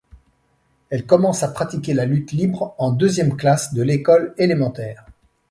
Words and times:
Elle 0.89 1.05
commence 1.05 1.43
à 1.43 1.47
pratiquer 1.49 1.93
la 1.93 2.07
lutte 2.07 2.31
libre 2.31 2.73
en 2.79 2.91
deuxième 2.91 3.35
classe 3.37 3.75
de 3.75 3.83
l'école 3.83 4.33
élémentaire. 4.39 5.05